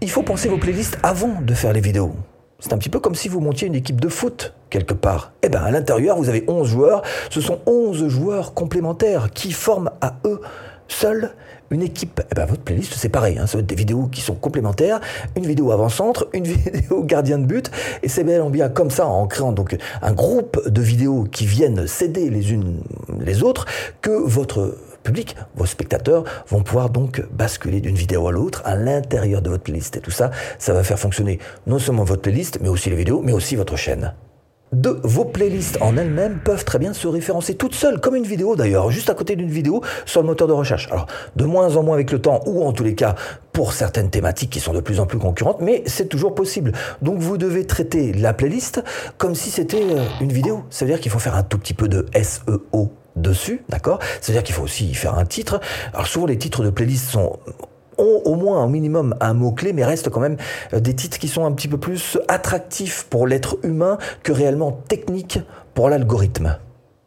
Il 0.00 0.10
faut 0.10 0.24
penser 0.24 0.48
vos 0.48 0.58
playlists 0.58 0.98
avant 1.04 1.40
de 1.40 1.54
faire 1.54 1.72
les 1.72 1.80
vidéos. 1.80 2.12
C'est 2.60 2.72
un 2.72 2.78
petit 2.78 2.90
peu 2.90 3.00
comme 3.00 3.14
si 3.14 3.28
vous 3.28 3.40
montiez 3.40 3.66
une 3.66 3.74
équipe 3.74 4.00
de 4.00 4.08
foot 4.08 4.54
quelque 4.68 4.94
part. 4.94 5.32
Eh 5.42 5.48
bien, 5.48 5.62
à 5.62 5.70
l'intérieur, 5.70 6.16
vous 6.16 6.28
avez 6.28 6.44
11 6.46 6.68
joueurs. 6.68 7.02
Ce 7.30 7.40
sont 7.40 7.58
11 7.66 8.08
joueurs 8.08 8.54
complémentaires 8.54 9.30
qui 9.32 9.52
forment 9.52 9.90
à 10.00 10.16
eux 10.24 10.40
seuls 10.88 11.32
une 11.70 11.82
équipe. 11.82 12.20
Eh 12.30 12.34
ben, 12.34 12.46
votre 12.46 12.62
playlist, 12.62 12.94
c'est 12.94 13.08
pareil. 13.08 13.38
Hein. 13.38 13.46
Ça 13.46 13.56
va 13.56 13.60
être 13.60 13.68
des 13.68 13.74
vidéos 13.74 14.06
qui 14.06 14.20
sont 14.20 14.34
complémentaires, 14.34 15.00
une 15.36 15.46
vidéo 15.46 15.70
avant-centre, 15.70 16.28
une 16.32 16.44
vidéo 16.44 17.02
gardien 17.04 17.38
de 17.38 17.46
but. 17.46 17.70
Et 18.02 18.08
c'est 18.08 18.24
bien 18.24 18.48
bien 18.50 18.68
comme 18.68 18.90
ça, 18.90 19.06
en 19.06 19.26
créant 19.26 19.52
donc 19.52 19.76
un 20.02 20.12
groupe 20.12 20.68
de 20.68 20.80
vidéos 20.82 21.24
qui 21.30 21.46
viennent 21.46 21.86
s'aider 21.86 22.28
les 22.28 22.52
unes 22.52 22.80
les 23.20 23.42
autres, 23.42 23.66
que 24.02 24.10
votre 24.10 24.76
public, 25.02 25.36
vos 25.54 25.66
spectateurs 25.66 26.24
vont 26.48 26.62
pouvoir 26.62 26.90
donc 26.90 27.22
basculer 27.32 27.80
d'une 27.80 27.96
vidéo 27.96 28.28
à 28.28 28.32
l'autre 28.32 28.62
à 28.64 28.76
l'intérieur 28.76 29.42
de 29.42 29.50
votre 29.50 29.62
playlist. 29.62 29.96
Et 29.96 30.00
tout 30.00 30.10
ça, 30.10 30.30
ça 30.58 30.72
va 30.72 30.82
faire 30.82 30.98
fonctionner 30.98 31.38
non 31.66 31.78
seulement 31.78 32.04
votre 32.04 32.22
playlist, 32.22 32.58
mais 32.60 32.68
aussi 32.68 32.90
les 32.90 32.96
vidéos, 32.96 33.22
mais 33.22 33.32
aussi 33.32 33.56
votre 33.56 33.76
chaîne. 33.76 34.14
De 34.72 35.00
vos 35.02 35.24
playlists 35.24 35.78
en 35.80 35.96
elles-mêmes 35.96 36.38
peuvent 36.44 36.64
très 36.64 36.78
bien 36.78 36.92
se 36.92 37.08
référencer 37.08 37.56
toutes 37.56 37.74
seules, 37.74 38.00
comme 38.00 38.14
une 38.14 38.24
vidéo 38.24 38.54
d'ailleurs, 38.54 38.92
juste 38.92 39.10
à 39.10 39.14
côté 39.14 39.34
d'une 39.34 39.50
vidéo 39.50 39.82
sur 40.06 40.20
le 40.20 40.28
moteur 40.28 40.46
de 40.46 40.52
recherche. 40.52 40.86
Alors, 40.92 41.06
de 41.34 41.44
moins 41.44 41.74
en 41.76 41.82
moins 41.82 41.94
avec 41.94 42.12
le 42.12 42.20
temps, 42.20 42.40
ou 42.46 42.64
en 42.64 42.72
tous 42.72 42.84
les 42.84 42.94
cas 42.94 43.16
pour 43.52 43.72
certaines 43.72 44.10
thématiques 44.10 44.50
qui 44.50 44.60
sont 44.60 44.72
de 44.72 44.78
plus 44.78 45.00
en 45.00 45.06
plus 45.06 45.18
concurrentes, 45.18 45.60
mais 45.60 45.82
c'est 45.86 46.08
toujours 46.08 46.36
possible. 46.36 46.70
Donc 47.02 47.18
vous 47.18 47.36
devez 47.36 47.66
traiter 47.66 48.12
la 48.12 48.32
playlist 48.32 48.80
comme 49.18 49.34
si 49.34 49.50
c'était 49.50 49.82
euh, 49.82 50.04
une 50.20 50.32
vidéo. 50.32 50.62
Ça 50.70 50.84
veut 50.84 50.92
dire 50.92 51.00
qu'il 51.00 51.10
faut 51.10 51.18
faire 51.18 51.34
un 51.34 51.42
tout 51.42 51.58
petit 51.58 51.74
peu 51.74 51.88
de 51.88 52.06
SEO 52.22 52.92
dessus, 53.20 53.62
d'accord? 53.68 53.98
C'est-à-dire 54.20 54.42
qu'il 54.42 54.54
faut 54.54 54.64
aussi 54.64 54.86
y 54.88 54.94
faire 54.94 55.18
un 55.18 55.24
titre. 55.24 55.60
Alors 55.92 56.06
souvent 56.06 56.26
les 56.26 56.38
titres 56.38 56.64
de 56.64 56.70
playlist 56.70 57.16
ont 57.16 57.38
au 58.00 58.34
moins 58.34 58.62
un 58.62 58.68
minimum 58.68 59.14
un 59.20 59.34
mot-clé, 59.34 59.72
mais 59.72 59.84
restent 59.84 60.10
quand 60.10 60.20
même 60.20 60.36
euh, 60.72 60.80
des 60.80 60.94
titres 60.94 61.18
qui 61.18 61.28
sont 61.28 61.44
un 61.44 61.52
petit 61.52 61.68
peu 61.68 61.78
plus 61.78 62.18
attractifs 62.28 63.06
pour 63.10 63.26
l'être 63.26 63.58
humain 63.62 63.98
que 64.22 64.32
réellement 64.32 64.72
techniques 64.72 65.38
pour 65.74 65.88
l'algorithme. 65.88 66.58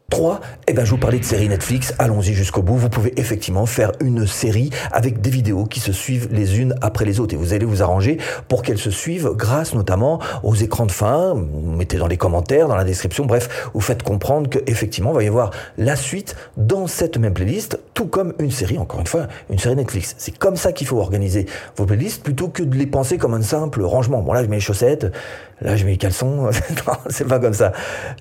3, 0.10 0.42
eh 0.68 0.74
ben, 0.74 0.86
je 0.86 0.92
vous 0.92 0.98
parlais 0.98 1.18
de 1.18 1.26
série 1.26 1.50
Netflix, 1.50 1.96
allons-y 1.98 2.34
jusqu'au 2.34 2.62
bout. 2.62 2.76
Vous 2.76 2.90
pouvez 2.90 3.20
effectivement 3.20 3.66
faire 3.66 3.92
une 4.00 4.28
série 4.28 4.70
avec 4.92 5.22
des 5.22 5.32
vidéos 5.32 5.66
qui 5.66 5.80
se 5.80 5.92
suivent 5.92 6.28
les 6.32 6.60
unes 6.60 6.76
après 6.82 7.04
les 7.04 7.20
autres. 7.20 7.34
Et 7.34 7.38
vous 7.38 7.54
allez 7.54 7.66
vous 7.66 7.82
arranger 7.82 8.20
pour 8.48 8.62
qu'elles 8.62 8.78
se 8.78 8.92
suivent 8.92 9.32
grâce 9.34 9.74
notamment 9.74 10.20
aux 10.44 10.54
écrans 10.54 10.86
de 10.86 10.92
fin. 10.92 11.34
Vous 11.34 11.72
mettez 11.72 11.98
dans 11.98 12.06
les 12.06 12.18
commentaires, 12.18 12.68
dans 12.68 12.76
la 12.76 12.84
description, 12.84 13.26
bref, 13.26 13.70
vous 13.74 13.82
faites 13.82 14.04
comprendre 14.04 14.50
qu'effectivement, 14.50 15.12
il 15.14 15.16
va 15.16 15.24
y 15.24 15.28
avoir 15.28 15.50
la 15.80 15.96
suite 15.96 16.36
dans 16.58 16.86
cette 16.86 17.18
même 17.18 17.34
playlist, 17.34 17.80
tout 17.96 18.06
comme 18.06 18.34
une 18.38 18.52
série, 18.52 18.78
encore 18.78 19.00
une 19.00 19.08
fois, 19.08 19.28
une 19.50 19.58
série 19.58 19.76
Netflix. 19.76 20.14
C'est 20.20 20.38
comme 20.38 20.58
ça 20.58 20.74
qu'il 20.74 20.86
faut 20.86 21.00
organiser 21.00 21.48
vos 21.76 21.86
playlists 21.86 22.22
plutôt 22.22 22.50
que 22.50 22.62
de 22.62 22.76
les 22.76 22.88
penser 22.88 23.18
comme 23.18 23.34
un 23.34 23.42
simple 23.42 23.82
rangement. 23.82 24.22
Bon, 24.22 24.34
là, 24.34 24.44
je 24.44 24.50
mets 24.50 24.58
les 24.58 24.62
chaussettes, 24.62 25.12
là, 25.60 25.76
je 25.76 25.86
mets 25.86 25.92
les 25.92 25.98
caleçons. 25.98 26.44
non, 26.88 26.94
c'est 27.10 27.28
pas 27.28 27.40
comme 27.40 27.54
ça 27.54 27.72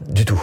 du 0.09 0.25
tout. 0.25 0.43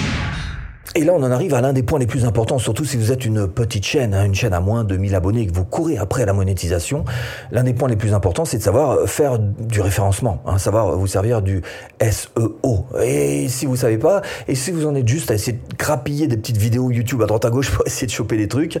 Et 0.93 1.05
là, 1.05 1.13
on 1.15 1.23
en 1.23 1.31
arrive 1.31 1.53
à 1.53 1.61
l'un 1.61 1.71
des 1.71 1.83
points 1.83 1.99
les 1.99 2.05
plus 2.05 2.25
importants, 2.25 2.59
surtout 2.59 2.83
si 2.83 2.97
vous 2.97 3.13
êtes 3.13 3.23
une 3.23 3.47
petite 3.47 3.85
chaîne, 3.85 4.13
hein, 4.13 4.25
une 4.25 4.35
chaîne 4.35 4.53
à 4.53 4.59
moins 4.59 4.83
de 4.83 4.97
1000 4.97 5.15
abonnés 5.15 5.41
et 5.41 5.47
que 5.47 5.53
vous 5.53 5.63
courez 5.63 5.97
après 5.97 6.25
la 6.25 6.33
monétisation. 6.33 7.05
L'un 7.51 7.63
des 7.63 7.71
points 7.71 7.87
les 7.87 7.95
plus 7.95 8.13
importants, 8.13 8.43
c'est 8.43 8.57
de 8.57 8.61
savoir 8.61 9.07
faire 9.07 9.39
du 9.39 9.79
référencement, 9.79 10.43
hein, 10.45 10.57
savoir 10.57 10.97
vous 10.97 11.07
servir 11.07 11.41
du 11.41 11.61
SEO. 12.01 12.87
Et 13.01 13.47
si 13.47 13.65
vous 13.65 13.77
savez 13.77 13.97
pas, 13.97 14.21
et 14.49 14.55
si 14.55 14.71
vous 14.71 14.85
en 14.85 14.93
êtes 14.93 15.07
juste 15.07 15.31
à 15.31 15.35
essayer 15.35 15.53
de 15.53 15.77
grappiller 15.77 16.27
des 16.27 16.35
petites 16.35 16.57
vidéos 16.57 16.91
YouTube 16.91 17.21
à 17.21 17.25
droite 17.25 17.45
à 17.45 17.51
gauche 17.51 17.71
pour 17.71 17.83
essayer 17.87 18.07
de 18.07 18.11
choper 18.11 18.35
des 18.35 18.49
trucs, 18.49 18.77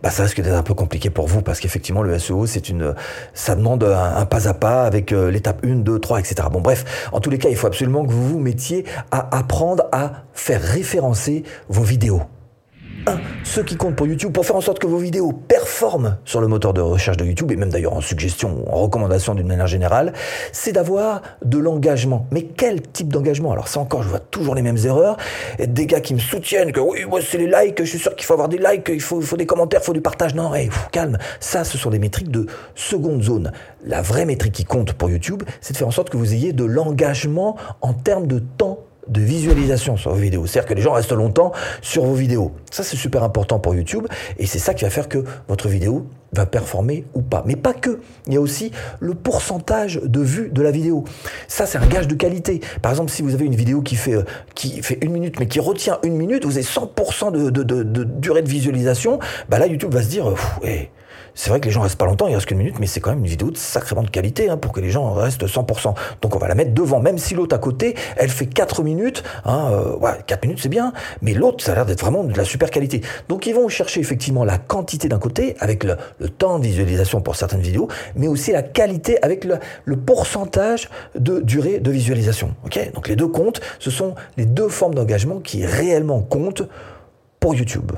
bah 0.00 0.10
ça 0.10 0.22
risque 0.22 0.40
d'être 0.40 0.54
un 0.54 0.62
peu 0.62 0.74
compliqué 0.74 1.10
pour 1.10 1.26
vous 1.26 1.42
parce 1.42 1.58
qu'effectivement 1.58 2.04
le 2.04 2.16
SEO, 2.20 2.46
c'est 2.46 2.68
une, 2.68 2.94
ça 3.34 3.56
demande 3.56 3.82
un, 3.82 4.24
pas 4.26 4.46
à 4.46 4.54
pas 4.54 4.84
avec 4.84 5.10
euh, 5.10 5.28
l'étape 5.28 5.66
1, 5.66 5.78
2, 5.78 5.98
3, 5.98 6.20
etc. 6.20 6.36
Bon 6.52 6.60
bref, 6.60 7.08
en 7.10 7.18
tous 7.18 7.30
les 7.30 7.38
cas, 7.38 7.48
il 7.48 7.56
faut 7.56 7.66
absolument 7.66 8.06
que 8.06 8.12
vous 8.12 8.28
vous 8.28 8.38
mettiez 8.38 8.84
à 9.10 9.36
apprendre 9.36 9.86
à 9.90 10.22
faire 10.34 10.62
référencer 10.62 11.42
vos 11.68 11.82
vidéos. 11.82 12.22
1. 13.06 13.20
Ce 13.44 13.60
qui 13.60 13.76
compte 13.76 13.96
pour 13.96 14.06
YouTube, 14.06 14.32
pour 14.32 14.44
faire 14.44 14.56
en 14.56 14.60
sorte 14.60 14.78
que 14.78 14.86
vos 14.86 14.98
vidéos 14.98 15.32
performent 15.32 16.18
sur 16.24 16.40
le 16.40 16.48
moteur 16.48 16.74
de 16.74 16.80
recherche 16.80 17.16
de 17.16 17.24
YouTube, 17.24 17.50
et 17.52 17.56
même 17.56 17.70
d'ailleurs 17.70 17.94
en 17.94 18.00
suggestion, 18.00 18.64
en 18.72 18.82
recommandation 18.82 19.34
d'une 19.34 19.46
manière 19.46 19.66
générale, 19.66 20.12
c'est 20.52 20.72
d'avoir 20.72 21.22
de 21.44 21.58
l'engagement. 21.58 22.26
Mais 22.30 22.42
quel 22.42 22.82
type 22.82 23.12
d'engagement? 23.12 23.52
Alors 23.52 23.68
ça 23.68 23.80
encore, 23.80 24.02
je 24.02 24.08
vois 24.08 24.20
toujours 24.20 24.54
les 24.54 24.62
mêmes 24.62 24.78
erreurs. 24.84 25.16
Des 25.58 25.86
gars 25.86 26.00
qui 26.00 26.14
me 26.14 26.18
soutiennent 26.18 26.72
que 26.72 26.80
oui, 26.80 27.04
moi 27.08 27.20
c'est 27.22 27.38
les 27.38 27.46
likes, 27.46 27.78
je 27.78 27.88
suis 27.88 27.98
sûr 27.98 28.14
qu'il 28.14 28.26
faut 28.26 28.34
avoir 28.34 28.48
des 28.48 28.58
likes, 28.58 28.90
il 28.92 29.00
faut, 29.00 29.20
des 29.36 29.46
commentaires, 29.46 29.80
il 29.82 29.86
faut 29.86 29.92
du 29.92 30.02
partage. 30.02 30.34
Non, 30.34 30.52
calme. 30.92 31.18
Ça, 31.40 31.64
ce 31.64 31.78
sont 31.78 31.90
des 31.90 31.98
métriques 31.98 32.30
de 32.30 32.46
seconde 32.74 33.22
zone. 33.22 33.52
La 33.84 34.02
vraie 34.02 34.24
métrique 34.24 34.54
qui 34.54 34.64
compte 34.64 34.92
pour 34.92 35.08
YouTube, 35.08 35.42
c'est 35.60 35.72
de 35.72 35.78
faire 35.78 35.88
en 35.88 35.92
sorte 35.92 36.10
que 36.10 36.16
vous 36.16 36.34
ayez 36.34 36.52
de 36.52 36.64
l'engagement 36.64 37.56
en 37.80 37.94
termes 37.94 38.26
de 38.26 38.40
temps 38.40 38.80
de 39.08 39.20
visualisation 39.20 39.96
sur 39.96 40.12
vos 40.12 40.20
vidéos. 40.20 40.46
C'est-à-dire 40.46 40.68
que 40.68 40.74
les 40.74 40.82
gens 40.82 40.92
restent 40.92 41.12
longtemps 41.12 41.52
sur 41.82 42.04
vos 42.04 42.14
vidéos. 42.14 42.52
Ça, 42.70 42.82
c'est 42.82 42.96
super 42.96 43.22
important 43.22 43.58
pour 43.58 43.74
YouTube 43.74 44.06
et 44.38 44.46
c'est 44.46 44.58
ça 44.58 44.74
qui 44.74 44.84
va 44.84 44.90
faire 44.90 45.08
que 45.08 45.24
votre 45.48 45.68
vidéo 45.68 46.06
va 46.32 46.46
performer 46.46 47.04
ou 47.14 47.22
pas. 47.22 47.42
Mais 47.46 47.56
pas 47.56 47.72
que. 47.72 48.00
Il 48.26 48.34
y 48.34 48.36
a 48.36 48.40
aussi 48.40 48.70
le 49.00 49.14
pourcentage 49.14 50.00
de 50.02 50.20
vues 50.20 50.50
de 50.50 50.62
la 50.62 50.70
vidéo. 50.70 51.04
Ça, 51.46 51.66
c'est 51.66 51.78
un 51.78 51.86
gage 51.86 52.06
de 52.06 52.14
qualité. 52.14 52.60
Par 52.82 52.92
exemple, 52.92 53.10
si 53.10 53.22
vous 53.22 53.34
avez 53.34 53.46
une 53.46 53.56
vidéo 53.56 53.80
qui 53.80 53.96
fait, 53.96 54.14
euh, 54.14 54.24
qui 54.54 54.82
fait 54.82 54.98
une 55.00 55.12
minute, 55.12 55.40
mais 55.40 55.46
qui 55.46 55.60
retient 55.60 55.98
une 56.02 56.16
minute, 56.16 56.44
vous 56.44 56.56
avez 56.56 56.66
100% 56.66 57.32
de, 57.32 58.04
durée 58.04 58.42
de 58.42 58.48
visualisation, 58.48 59.18
bah 59.48 59.58
là, 59.58 59.66
YouTube 59.66 59.92
va 59.92 60.02
se 60.02 60.08
dire, 60.08 60.34
c'est 61.38 61.50
vrai 61.50 61.60
que 61.60 61.66
les 61.66 61.70
gens 61.70 61.82
restent 61.82 61.98
pas 61.98 62.04
longtemps, 62.04 62.26
il 62.26 62.34
reste 62.34 62.46
qu'une 62.46 62.58
minute, 62.58 62.80
mais 62.80 62.88
c'est 62.88 62.98
quand 62.98 63.10
même 63.10 63.20
une 63.20 63.30
vidéo 63.30 63.52
de 63.52 63.56
sacrément 63.56 64.02
de 64.02 64.10
qualité 64.10 64.50
hein, 64.50 64.56
pour 64.56 64.72
que 64.72 64.80
les 64.80 64.90
gens 64.90 65.12
restent 65.12 65.46
100%. 65.46 65.94
Donc 66.20 66.34
on 66.34 66.38
va 66.38 66.48
la 66.48 66.56
mettre 66.56 66.74
devant, 66.74 66.98
même 66.98 67.16
si 67.16 67.36
l'autre 67.36 67.54
à 67.54 67.60
côté, 67.60 67.94
elle 68.16 68.28
fait 68.28 68.46
4 68.46 68.82
minutes. 68.82 69.22
Hein, 69.44 69.70
euh, 69.70 69.96
ouais, 69.98 70.10
4 70.26 70.42
minutes 70.42 70.58
c'est 70.60 70.68
bien, 70.68 70.92
mais 71.22 71.34
l'autre, 71.34 71.64
ça 71.64 71.70
a 71.72 71.74
l'air 71.76 71.86
d'être 71.86 72.00
vraiment 72.00 72.24
de 72.24 72.36
la 72.36 72.44
super 72.44 72.70
qualité. 72.70 73.02
Donc 73.28 73.46
ils 73.46 73.54
vont 73.54 73.68
chercher 73.68 74.00
effectivement 74.00 74.44
la 74.44 74.58
quantité 74.58 75.08
d'un 75.08 75.20
côté, 75.20 75.54
avec 75.60 75.84
le, 75.84 75.96
temps 76.28 76.58
de 76.58 76.64
visualisation 76.64 77.20
pour 77.20 77.36
certaines 77.36 77.60
vidéos, 77.60 77.86
mais 78.16 78.26
aussi 78.26 78.50
la 78.50 78.62
qualité 78.62 79.22
avec 79.22 79.44
le, 79.44 79.60
pourcentage 79.96 80.90
de 81.14 81.40
durée 81.40 81.78
de 81.78 81.90
visualisation. 81.92 82.56
ok? 82.64 82.92
Donc 82.94 83.06
les 83.06 83.14
deux 83.14 83.28
comptes, 83.28 83.60
ce 83.78 83.92
sont 83.92 84.16
les 84.36 84.44
deux 84.44 84.68
formes 84.68 84.94
d'engagement 84.96 85.38
qui 85.38 85.64
réellement 85.64 86.20
comptent 86.20 86.64
pour 87.38 87.54
YouTube. 87.54 87.92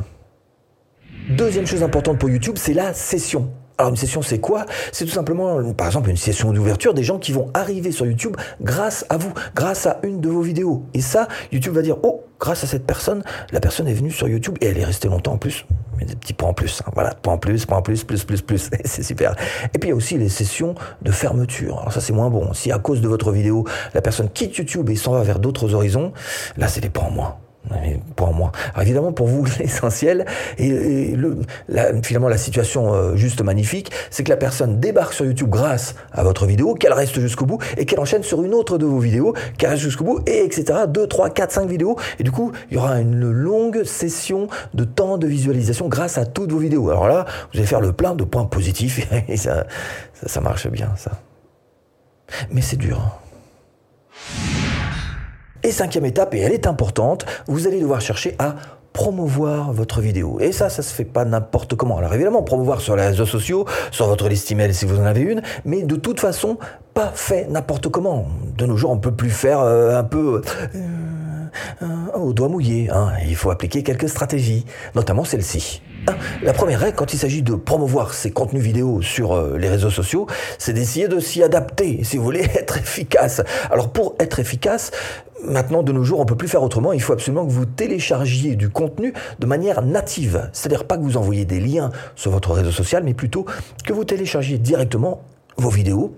Deuxième 1.36 1.64
chose 1.64 1.84
importante 1.84 2.18
pour 2.18 2.28
YouTube, 2.28 2.56
c'est 2.58 2.74
la 2.74 2.92
session. 2.92 3.52
Alors 3.78 3.90
une 3.90 3.96
session, 3.96 4.20
c'est 4.20 4.40
quoi? 4.40 4.66
C'est 4.90 5.04
tout 5.04 5.12
simplement, 5.12 5.72
par 5.74 5.86
exemple, 5.86 6.10
une 6.10 6.16
session 6.16 6.52
d'ouverture 6.52 6.92
des 6.92 7.04
gens 7.04 7.20
qui 7.20 7.30
vont 7.30 7.50
arriver 7.54 7.92
sur 7.92 8.04
YouTube 8.04 8.36
grâce 8.60 9.06
à 9.10 9.16
vous, 9.16 9.32
grâce 9.54 9.86
à 9.86 10.00
une 10.02 10.20
de 10.20 10.28
vos 10.28 10.40
vidéos. 10.40 10.82
Et 10.92 11.00
ça, 11.00 11.28
YouTube 11.52 11.74
va 11.74 11.82
dire, 11.82 11.98
oh, 12.02 12.24
grâce 12.40 12.64
à 12.64 12.66
cette 12.66 12.84
personne, 12.84 13.22
la 13.52 13.60
personne 13.60 13.86
est 13.86 13.94
venue 13.94 14.10
sur 14.10 14.26
YouTube 14.26 14.58
et 14.60 14.66
elle 14.66 14.78
est 14.78 14.84
restée 14.84 15.06
longtemps 15.06 15.34
en 15.34 15.38
plus. 15.38 15.66
Des 16.04 16.16
petits 16.16 16.32
points 16.32 16.48
en 16.48 16.54
plus. 16.54 16.82
Hein. 16.84 16.90
Voilà, 16.94 17.14
points 17.14 17.34
en 17.34 17.38
plus, 17.38 17.64
points 17.64 17.78
en 17.78 17.82
plus, 17.82 18.02
plus, 18.02 18.24
plus, 18.24 18.42
plus. 18.42 18.68
c'est 18.84 19.04
super. 19.04 19.36
Et 19.72 19.78
puis 19.78 19.88
il 19.88 19.90
y 19.90 19.92
a 19.92 19.96
aussi 19.96 20.18
les 20.18 20.30
sessions 20.30 20.74
de 21.02 21.12
fermeture. 21.12 21.78
Alors 21.78 21.92
ça, 21.92 22.00
c'est 22.00 22.12
moins 22.12 22.28
bon. 22.28 22.52
Si 22.54 22.72
à 22.72 22.78
cause 22.80 23.00
de 23.00 23.06
votre 23.06 23.30
vidéo, 23.30 23.64
la 23.94 24.02
personne 24.02 24.28
quitte 24.30 24.56
YouTube 24.56 24.90
et 24.90 24.96
s'en 24.96 25.12
va 25.12 25.22
vers 25.22 25.38
d'autres 25.38 25.74
horizons, 25.74 26.12
là, 26.56 26.66
c'est 26.66 26.80
des 26.80 26.90
points 26.90 27.06
en 27.06 27.10
moins. 27.12 27.36
Points 28.16 28.28
en 28.28 28.32
moins. 28.32 28.52
Alors 28.74 28.82
évidemment, 28.82 29.12
pour 29.12 29.26
vous, 29.26 29.44
l'essentiel, 29.58 30.26
et, 30.58 31.14
le, 31.14 31.38
finalement 32.02 32.28
la 32.28 32.38
situation 32.38 32.94
euh, 32.94 33.16
juste 33.16 33.42
magnifique, 33.42 33.90
c'est 34.10 34.24
que 34.24 34.30
la 34.30 34.36
personne 34.36 34.80
débarque 34.80 35.12
sur 35.12 35.24
YouTube 35.24 35.50
grâce 35.50 35.94
à 36.12 36.22
votre 36.22 36.46
vidéo, 36.46 36.74
qu'elle 36.74 36.92
reste 36.92 37.18
jusqu'au 37.20 37.46
bout, 37.46 37.58
et 37.76 37.86
qu'elle 37.86 38.00
enchaîne 38.00 38.22
sur 38.22 38.42
une 38.42 38.54
autre 38.54 38.78
de 38.78 38.86
vos 38.86 38.98
vidéos, 38.98 39.34
qu'elle 39.58 39.70
reste 39.70 39.82
jusqu'au 39.82 40.04
bout, 40.04 40.20
et 40.26 40.44
etc. 40.44 40.80
2, 40.88 41.06
3, 41.06 41.30
4, 41.30 41.52
5 41.52 41.68
vidéos, 41.68 41.96
et 42.18 42.22
du 42.22 42.30
coup, 42.30 42.52
il 42.70 42.74
y 42.74 42.76
aura 42.78 43.00
une 43.00 43.30
longue 43.30 43.84
session 43.84 44.48
de 44.74 44.84
temps 44.84 45.18
de 45.18 45.26
visualisation 45.26 45.88
grâce 45.88 46.18
à 46.18 46.26
toutes 46.26 46.52
vos 46.52 46.58
vidéos. 46.58 46.90
Alors 46.90 47.08
là, 47.08 47.26
vous 47.52 47.58
allez 47.58 47.66
faire 47.66 47.80
le 47.80 47.92
plein 47.92 48.14
de 48.14 48.24
points 48.24 48.44
positifs, 48.44 49.06
et 49.28 49.36
ça, 49.36 49.66
ça, 50.26 50.40
marche 50.40 50.68
bien, 50.68 50.92
ça. 50.96 51.12
Mais 52.50 52.60
c'est 52.60 52.76
dur. 52.76 53.18
Et 55.62 55.72
cinquième 55.72 56.04
étape, 56.04 56.34
et 56.34 56.40
elle 56.40 56.52
est 56.52 56.66
importante, 56.66 57.26
vous 57.46 57.66
allez 57.66 57.80
devoir 57.80 58.00
chercher 58.00 58.34
à 58.38 58.56
promouvoir 58.92 59.72
votre 59.72 60.00
vidéo. 60.00 60.38
Et 60.40 60.52
ça, 60.52 60.68
ça 60.68 60.82
se 60.82 60.92
fait 60.92 61.04
pas 61.04 61.24
n'importe 61.24 61.74
comment. 61.74 61.98
Alors 61.98 62.12
évidemment, 62.14 62.42
promouvoir 62.42 62.80
sur 62.80 62.96
les 62.96 63.06
réseaux 63.06 63.26
sociaux, 63.26 63.64
sur 63.90 64.06
votre 64.06 64.28
liste 64.28 64.50
email 64.50 64.74
si 64.74 64.84
vous 64.84 64.98
en 64.98 65.04
avez 65.04 65.20
une, 65.20 65.42
mais 65.64 65.82
de 65.82 65.96
toute 65.96 66.20
façon, 66.20 66.58
pas 66.94 67.12
fait 67.14 67.46
n'importe 67.48 67.88
comment. 67.88 68.26
De 68.56 68.66
nos 68.66 68.76
jours, 68.76 68.90
on 68.90 68.98
peut 68.98 69.12
plus 69.12 69.30
faire 69.30 69.60
euh, 69.60 69.98
un 69.98 70.04
peu 70.04 70.42
euh, 70.74 70.78
euh, 71.82 72.18
au 72.18 72.32
doigt 72.32 72.48
mouillé. 72.48 72.90
Hein. 72.90 73.12
Il 73.26 73.36
faut 73.36 73.50
appliquer 73.50 73.82
quelques 73.82 74.08
stratégies, 74.08 74.64
notamment 74.94 75.24
celle-ci. 75.24 75.82
La 76.42 76.54
première 76.54 76.80
règle, 76.80 76.96
quand 76.96 77.12
il 77.12 77.18
s'agit 77.18 77.42
de 77.42 77.54
promouvoir 77.54 78.14
ses 78.14 78.30
contenus 78.30 78.62
vidéo 78.62 79.02
sur 79.02 79.38
les 79.58 79.68
réseaux 79.68 79.90
sociaux, 79.90 80.26
c'est 80.56 80.72
d'essayer 80.72 81.08
de 81.08 81.20
s'y 81.20 81.42
adapter, 81.42 82.00
si 82.04 82.16
vous 82.16 82.24
voulez 82.24 82.40
être 82.54 82.78
efficace. 82.78 83.42
Alors 83.70 83.92
pour 83.92 84.16
être 84.18 84.38
efficace, 84.38 84.92
Maintenant, 85.44 85.82
de 85.82 85.92
nos 85.92 86.04
jours, 86.04 86.20
on 86.20 86.26
peut 86.26 86.36
plus 86.36 86.48
faire 86.48 86.62
autrement. 86.62 86.92
Il 86.92 87.00
faut 87.00 87.12
absolument 87.12 87.46
que 87.46 87.50
vous 87.50 87.66
téléchargiez 87.66 88.56
du 88.56 88.68
contenu 88.68 89.12
de 89.38 89.46
manière 89.46 89.82
native. 89.82 90.50
C'est-à-dire 90.52 90.84
pas 90.84 90.96
que 90.96 91.02
vous 91.02 91.16
envoyez 91.16 91.44
des 91.44 91.60
liens 91.60 91.90
sur 92.14 92.30
votre 92.30 92.52
réseau 92.52 92.70
social, 92.70 93.04
mais 93.04 93.14
plutôt 93.14 93.46
que 93.84 93.92
vous 93.92 94.04
téléchargiez 94.04 94.58
directement 94.58 95.22
vos 95.56 95.70
vidéos 95.70 96.14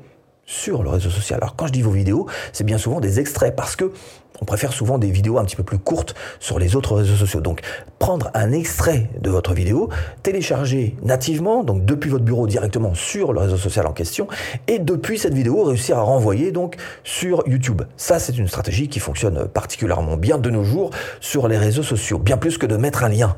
sur 0.47 0.83
le 0.83 0.91
réseau 0.91 1.11
social. 1.11 1.39
Alors 1.43 1.57
quand 1.57 1.67
je 1.67 1.73
dis 1.73 1.83
vos 1.83 1.91
vidéos, 1.91 2.27
c'est 2.53 2.65
bien 2.65 2.79
souvent 2.79 3.01
des 3.01 3.21
extraits 3.21 3.55
parce 3.55 3.77
que 3.77 3.93
on 4.41 4.45
préfère 4.45 4.73
souvent 4.73 4.99
des 4.99 5.11
vidéos 5.11 5.39
un 5.39 5.45
petit 5.45 5.55
peu 5.55 5.63
plus 5.63 5.79
courtes 5.79 6.17
sur 6.41 6.59
les 6.59 6.75
autres 6.75 6.97
réseaux 6.97 7.15
sociaux. 7.15 7.41
Donc 7.41 7.61
prendre 8.01 8.31
un 8.35 8.51
extrait 8.51 9.09
de 9.21 9.31
votre 9.31 9.55
vidéo, 9.55 9.89
télécharger 10.25 10.97
nativement, 11.03 11.63
donc 11.63 11.85
depuis 11.85 12.11
votre 12.11 12.25
bureau 12.25 12.49
directement 12.49 12.95
sur 12.95 13.33
le 13.33 13.41
réseau 13.41 13.57
social 13.57 13.87
en 13.87 13.93
question, 13.93 14.27
et 14.67 14.81
depuis 14.81 15.19
cette 15.19 15.35
vidéo 15.35 15.63
réussir 15.63 15.97
à 15.99 16.03
renvoyer 16.03 16.51
donc 16.51 16.77
sur 17.05 17.45
YouTube. 17.47 17.83
Ça 17.97 18.19
c'est 18.19 18.37
une 18.37 18.49
stratégie 18.49 18.89
qui 18.89 18.99
fonctionne 18.99 19.47
particulièrement 19.47 20.17
bien 20.17 20.39
de 20.39 20.51
nos 20.51 20.65
jours 20.65 20.91
sur 21.21 21.47
les 21.47 21.59
réseaux 21.59 21.85
sociaux, 21.85 22.19
bien 22.19 22.37
plus 22.37 22.59
que 22.59 22.67
de 22.67 22.77
mettre 22.77 23.05
un 23.05 23.11
lien 23.11 23.37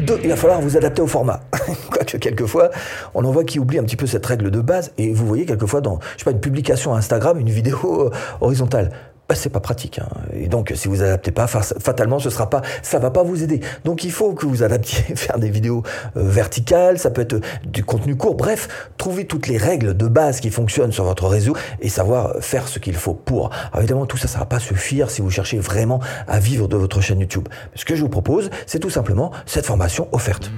deux, 0.00 0.18
il 0.22 0.28
va 0.28 0.36
falloir 0.36 0.60
vous 0.60 0.76
adapter 0.76 1.02
au 1.02 1.06
format. 1.06 1.40
Quoique 1.90 2.16
quelquefois, 2.16 2.70
on 3.14 3.24
en 3.24 3.30
voit 3.30 3.44
qui 3.44 3.58
oublie 3.58 3.78
un 3.78 3.84
petit 3.84 3.96
peu 3.96 4.06
cette 4.06 4.26
règle 4.26 4.50
de 4.50 4.60
base. 4.60 4.92
Et 4.98 5.12
vous 5.12 5.26
voyez 5.26 5.46
quelquefois 5.46 5.80
dans, 5.80 6.00
je 6.14 6.18
sais 6.18 6.24
pas, 6.24 6.32
une 6.32 6.40
publication 6.40 6.94
Instagram, 6.94 7.38
une 7.38 7.50
vidéo 7.50 8.06
euh, 8.06 8.10
horizontale 8.40 8.90
bah, 9.34 9.40
c'est 9.40 9.50
pas 9.50 9.60
pratique. 9.60 9.98
Hein. 9.98 10.08
Et 10.32 10.46
donc, 10.46 10.72
si 10.76 10.86
vous 10.86 11.02
adaptez 11.02 11.32
pas, 11.32 11.48
fatalement, 11.48 12.20
ce 12.20 12.30
sera 12.30 12.48
pas, 12.48 12.62
ça 12.82 13.00
va 13.00 13.10
pas 13.10 13.24
vous 13.24 13.42
aider. 13.42 13.60
Donc, 13.84 14.04
il 14.04 14.12
faut 14.12 14.32
que 14.32 14.46
vous 14.46 14.62
adaptiez, 14.62 15.02
faire 15.16 15.40
des 15.40 15.50
vidéos 15.50 15.82
euh, 16.16 16.22
verticales, 16.22 17.00
ça 17.00 17.10
peut 17.10 17.22
être 17.22 17.40
du 17.64 17.84
contenu 17.84 18.16
court. 18.16 18.36
Bref, 18.36 18.90
trouvez 18.96 19.26
toutes 19.26 19.48
les 19.48 19.56
règles 19.56 19.96
de 19.96 20.06
base 20.06 20.38
qui 20.38 20.50
fonctionnent 20.50 20.92
sur 20.92 21.02
votre 21.02 21.26
réseau 21.26 21.56
et 21.80 21.88
savoir 21.88 22.36
faire 22.40 22.68
ce 22.68 22.78
qu'il 22.78 22.94
faut 22.94 23.14
pour. 23.14 23.50
Alors, 23.72 23.80
évidemment, 23.80 24.06
tout 24.06 24.16
ça, 24.16 24.28
ça 24.28 24.38
va 24.38 24.46
pas 24.46 24.60
suffire 24.60 25.10
si 25.10 25.20
vous 25.20 25.30
cherchez 25.30 25.58
vraiment 25.58 25.98
à 26.28 26.38
vivre 26.38 26.68
de 26.68 26.76
votre 26.76 27.00
chaîne 27.00 27.18
YouTube. 27.18 27.48
Ce 27.74 27.84
que 27.84 27.96
je 27.96 28.02
vous 28.02 28.08
propose, 28.08 28.50
c'est 28.66 28.78
tout 28.78 28.90
simplement 28.90 29.32
cette 29.46 29.66
formation 29.66 30.06
offerte. 30.12 30.52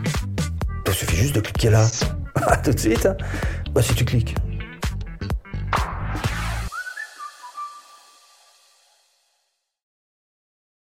Il 0.86 0.92
suffit 0.92 1.16
juste 1.16 1.34
de 1.34 1.40
cliquer 1.40 1.70
là. 1.70 1.86
tout 2.62 2.72
de 2.72 2.78
suite. 2.78 3.06
Hein. 3.06 3.16
Bah, 3.72 3.80
si 3.80 3.94
tu 3.94 4.04
cliques. 4.04 4.34